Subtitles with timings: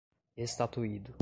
[0.35, 1.13] estatuído